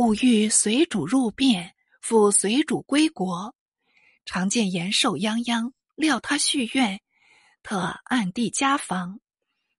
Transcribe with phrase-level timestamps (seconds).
[0.00, 3.54] 勿欲随主入汴，复随主归国。
[4.24, 7.02] 常见延寿泱泱，料他续愿，
[7.62, 9.20] 特暗地家防。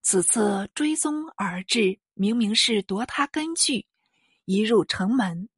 [0.04, 3.88] 此次追踪而至，明明是夺他根据，
[4.46, 5.50] 一入城门，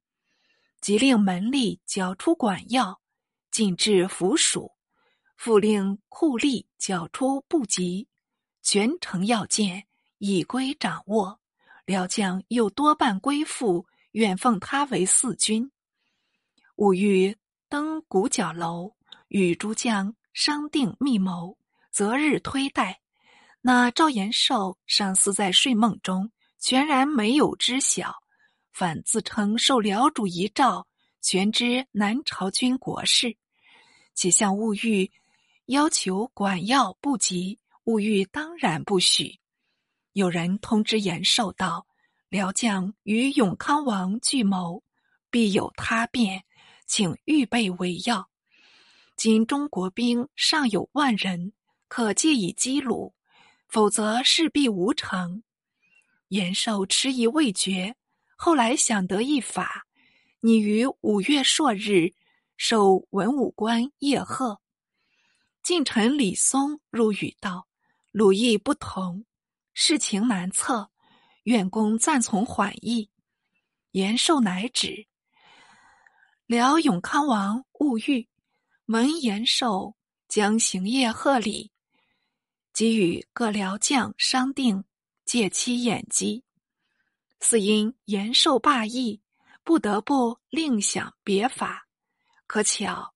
[0.80, 3.02] 即令门吏缴出管要，
[3.50, 4.72] 进至府署，
[5.36, 8.08] 复令库吏缴出部籍，
[8.62, 9.84] 全城要件
[10.16, 11.38] 已归掌握。
[11.84, 15.72] 辽将又多半归附，愿奉他为四军。
[16.76, 17.36] 吾欲
[17.68, 18.94] 登古角楼，
[19.26, 21.58] 与诸将商定密谋，
[21.90, 23.00] 择日推戴。
[23.60, 28.14] 那赵延寿尚似在睡梦中，全然没有知晓，
[28.72, 30.86] 反自称受辽主遗诏，
[31.20, 33.36] 全知南朝军国事。
[34.14, 35.10] 且向物欲
[35.66, 39.40] 要求管要不及，物欲当然不许。
[40.12, 41.84] 有人通知延寿道
[42.34, 44.82] ：“辽将与永康王聚谋，
[45.30, 46.42] 必有他变，
[46.84, 48.28] 请预备为要。
[49.16, 51.52] 今中国兵尚有万人，
[51.86, 53.12] 可借以击虏；
[53.68, 55.44] 否则势必无成。”
[56.26, 57.94] 延寿迟疑未决，
[58.34, 59.86] 后来想得一法，
[60.40, 62.14] 拟于五月朔日
[62.56, 64.60] 授文武官叶贺。
[65.62, 67.68] 近臣李松入语道
[68.10, 69.24] ：“鲁意不同。”
[69.72, 70.90] 事情难测，
[71.44, 73.10] 愿公暂从缓意。
[73.92, 75.06] 延寿乃止。
[76.46, 78.28] 辽永康王勿欲
[78.86, 79.94] 闻延寿
[80.28, 81.70] 将行业贺礼，
[82.72, 84.84] 即与各辽将商定
[85.24, 86.44] 借期掩击。
[87.40, 89.22] 似因延寿霸意，
[89.62, 91.86] 不得不另想别法。
[92.46, 93.14] 可巧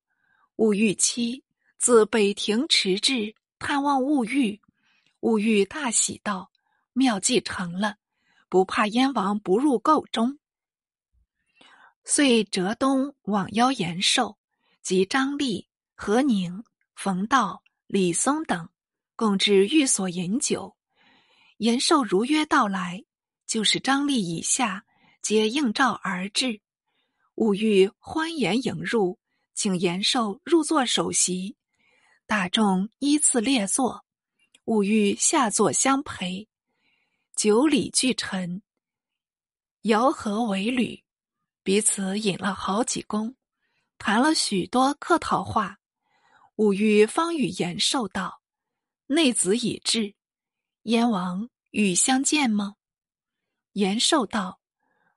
[0.56, 1.44] 勿欲妻
[1.76, 4.60] 自北庭迟至，探望勿欲。
[5.20, 6.50] 勿欲大喜道
[6.94, 7.96] ：“妙计成了，
[8.48, 10.38] 不怕燕王不入构中。”
[12.04, 14.38] 遂折东往邀延寿
[14.82, 18.70] 及张立、何宁、冯道、李松等，
[19.14, 20.74] 共至寓所饮酒。
[21.58, 23.04] 延寿如约到来，
[23.46, 24.86] 就是张立以下
[25.20, 26.60] 皆应召而至。
[27.34, 29.18] 吾欲欢颜迎入，
[29.54, 31.56] 请延寿入座首席，
[32.26, 34.04] 大众依次列坐。
[34.64, 36.48] 吾欲下座相陪，
[37.38, 38.62] 九礼俱陈，
[39.82, 41.04] 摇合为侣，
[41.62, 43.36] 彼此饮了好几公，
[43.96, 45.78] 谈了许多客套话。
[46.56, 48.42] 吾欲方与延寿道
[49.06, 50.16] ：“内子已至，
[50.82, 52.74] 燕王与相见吗？”
[53.74, 54.60] 延寿道：“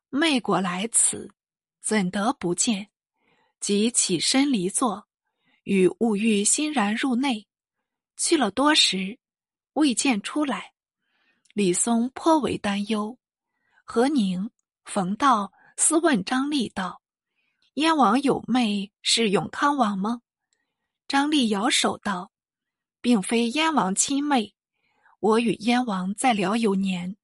[0.09, 1.33] 妹果来此，
[1.81, 2.91] 怎得不见？”
[3.59, 5.07] 即起身离座，
[5.63, 7.47] 与吾欲欣然入内，
[8.15, 9.17] 去了多时。
[9.73, 10.75] 未见出来，
[11.53, 13.17] 李松颇为担忧。
[13.83, 14.49] 何宁、
[14.85, 17.01] 冯道私问张立道
[17.75, 20.21] ：“燕王有妹是永康王吗？”
[21.07, 22.31] 张立摇手道
[23.01, 24.55] ：“并非燕王亲妹，
[25.19, 27.17] 我与燕王在辽有年，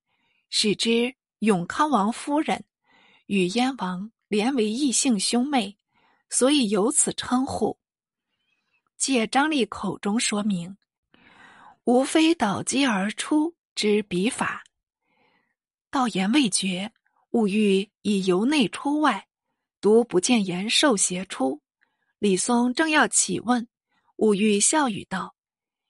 [0.50, 2.66] 使之永康王夫人
[3.28, 5.78] 与燕王连为异姓兄妹，
[6.30, 7.80] 所以有此称呼。”
[8.98, 10.78] 借张立口中说明。
[11.86, 14.64] 无非倒机而出之笔法，
[15.92, 16.92] 道言未决，
[17.30, 19.28] 勿欲已由内出外，
[19.80, 21.62] 独不见言受邪出。
[22.18, 23.68] 李松正要起问，
[24.16, 25.36] 勿欲笑语道：“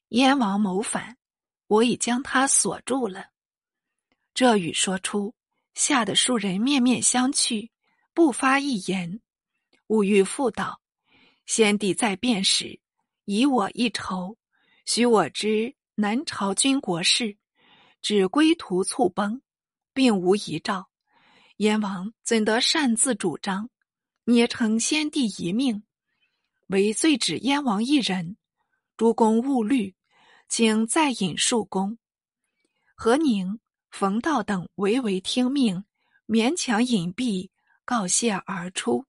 [0.09, 1.17] 燕王谋反，
[1.67, 3.27] 我已将他锁住了。”
[4.35, 5.33] 这语说出，
[5.73, 7.69] 吓得数人面面相觑，
[8.13, 9.21] 不发一言。
[9.87, 10.81] 勿欲复道
[11.47, 12.81] ：“先帝在变时，
[13.23, 14.37] 以我一筹，
[14.83, 17.37] 许我知。”南朝军国事，
[18.01, 19.41] 指归途猝崩，
[19.93, 20.89] 并无遗诏。
[21.57, 23.69] 燕王怎得擅自主张，
[24.25, 25.83] 捏成先帝遗命？
[26.67, 28.37] 唯罪指燕王一人。
[28.95, 29.95] 诸公勿虑，
[30.49, 31.97] 请再引数公。
[32.95, 33.59] 何宁、
[33.91, 35.83] 冯道等唯唯听命，
[36.27, 37.49] 勉强隐蔽，
[37.85, 39.05] 告谢而出。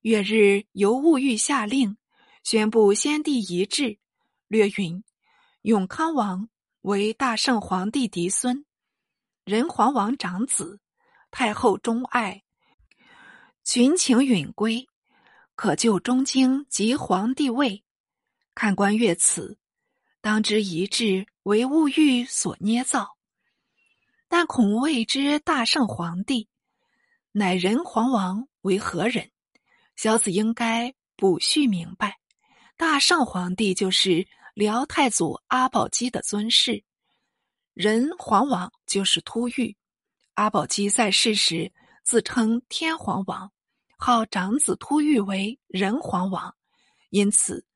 [0.00, 1.96] 月日由物欲下令，
[2.42, 3.98] 宣布先帝遗志，
[4.48, 5.04] 略云。
[5.62, 6.48] 永康王
[6.84, 8.66] 为大圣皇帝嫡孙，
[9.46, 10.80] 仁皇王长子，
[11.30, 12.42] 太后钟爱，
[13.64, 14.86] 群情允归，
[15.54, 17.82] 可就中京及皇帝位。
[18.54, 19.56] 看官阅此，
[20.20, 23.16] 当知一志为物欲所捏造，
[24.28, 26.50] 但恐未知大圣皇帝
[27.32, 29.30] 乃仁皇王为何人？
[29.96, 32.18] 小子应该补叙明白，
[32.76, 34.28] 大圣皇帝就是。
[34.54, 36.84] 辽太祖阿保机的尊室，
[37.72, 39.76] 仁皇王就是突遇。
[40.34, 41.72] 阿保机在世时
[42.04, 43.52] 自称天皇王，
[43.98, 46.54] 号长子突遇为仁皇王，
[47.10, 47.66] 因此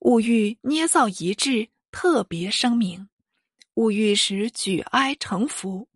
[0.00, 3.08] 兀欲捏造遗志，特别声明。
[3.74, 5.88] 兀欲使举哀成服，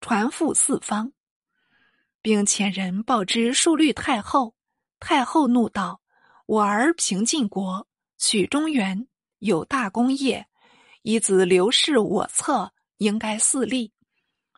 [0.00, 1.12] 传付四方，
[2.22, 4.54] 并遣人报之述律太后。
[5.00, 6.00] 太后怒道
[6.48, 7.86] ：“我儿平晋国，
[8.16, 9.06] 取中原，
[9.40, 10.46] 有大功业，
[11.02, 13.92] 以子刘氏我侧，应该嗣立。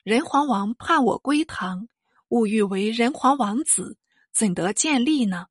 [0.04, 1.88] 仁皇王叛我归唐，
[2.28, 3.98] 兀玉为仁皇王子，
[4.32, 5.48] 怎得建立呢？”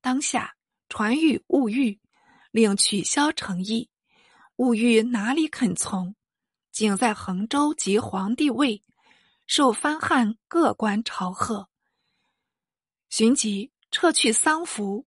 [0.00, 0.54] 当下
[0.88, 2.00] 传谕物欲，
[2.52, 3.90] 令取消诚意。
[4.56, 6.16] 物欲哪里肯从？
[6.72, 8.82] 竟在衡州即皇帝位，
[9.46, 11.68] 受藩汉各官朝贺。
[13.10, 15.04] 寻即撤去丧服，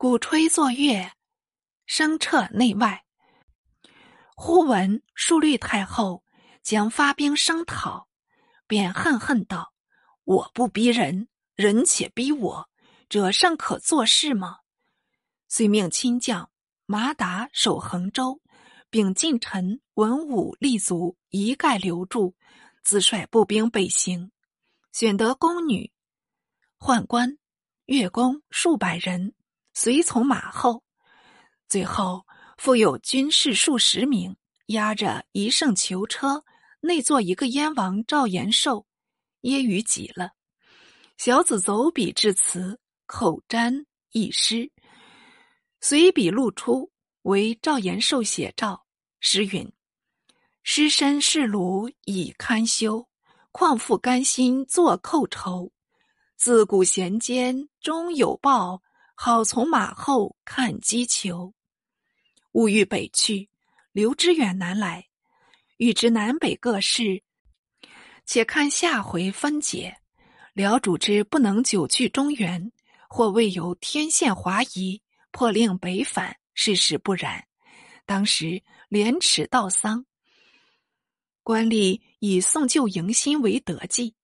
[0.00, 1.12] 鼓吹作乐，
[1.84, 3.04] 声彻内外。
[4.34, 6.24] 忽闻淑律太后
[6.62, 8.08] 将发兵声讨，
[8.66, 9.74] 便恨恨道
[10.24, 12.70] ：“我不逼人，人且逼我，
[13.10, 14.60] 这尚可做事吗？”
[15.48, 16.50] 遂命亲将
[16.86, 18.40] 马达守衡州。
[18.88, 22.34] 并近臣文武立足一概留住，
[22.82, 24.32] 自率步兵北行，
[24.92, 25.92] 选得宫女、
[26.78, 27.36] 宦官、
[27.84, 29.34] 乐工数百人，
[29.82, 30.82] 随从马后。
[31.66, 32.26] 最后
[32.58, 34.36] 附有军士数十名，
[34.66, 36.44] 押着一乘囚车，
[36.80, 38.84] 内坐一个燕王赵延寿，
[39.40, 40.32] 揶揄极了。
[41.16, 44.70] 小子走笔致辞，口占一诗，
[45.80, 46.92] 随笔露出。
[47.22, 48.84] 为赵延寿写照，
[49.18, 49.70] 诗云
[50.62, 53.08] ：“尸身是庐已堪修，
[53.50, 55.72] 况复甘心作寇仇？
[56.36, 58.82] 自古贤奸终有报，
[59.22, 61.52] 好从马后看击球。
[62.52, 63.50] 物欲北去，
[63.92, 65.08] 刘知远南来，
[65.76, 67.22] 欲知南北各事，
[68.24, 69.94] 且看下回分解。
[70.54, 72.72] 辽主之不能久据中原，
[73.10, 75.02] 或未有天宪华夷，
[75.32, 77.46] 破令北返。”事实不然，
[78.06, 80.06] 当时廉耻道丧，
[81.42, 84.14] 官吏以送旧迎新为德计。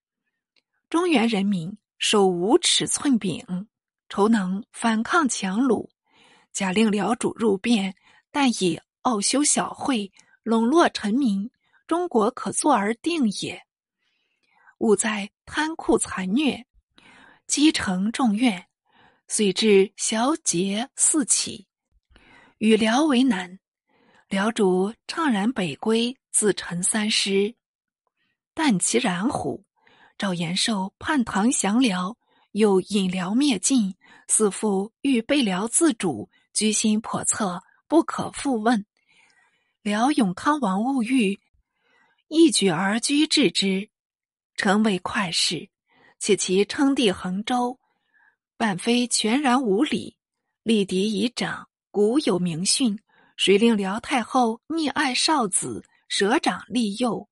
[0.88, 3.68] 中原人民手无尺寸柄，
[4.08, 5.88] 愁能反抗强虏。
[6.52, 7.94] 假令辽主入变，
[8.30, 10.10] 但以傲修小惠，
[10.42, 11.50] 笼络臣民，
[11.86, 13.62] 中国可坐而定也。
[14.78, 16.66] 勿在贪酷残虐，
[17.46, 18.66] 积成众怨，
[19.28, 21.66] 遂至小节四起。
[22.58, 23.58] 与辽为难，
[24.28, 27.54] 辽主怅然北归，自陈三师。
[28.54, 29.64] 但其然乎？
[30.18, 32.16] 赵延寿叛唐降辽，
[32.56, 33.94] 又引辽灭晋，
[34.28, 38.86] 似乎欲背辽自主，居心叵测，不可复问。
[39.82, 41.38] 辽永康王兀玉
[42.28, 43.90] 一举而居治之，
[44.54, 45.68] 成为快事。
[46.18, 47.78] 且其称帝横州，
[48.56, 50.16] 半非全然无礼，
[50.62, 51.68] 立嫡以长。
[51.90, 52.98] 古有名训，
[53.36, 57.28] 谁令辽太后溺爱少子，舍长立幼，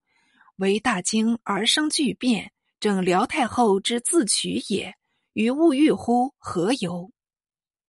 [0.57, 4.95] 为大惊而生巨变，正辽太后之自取也。
[5.35, 6.33] 于物欲乎？
[6.39, 7.14] 何由？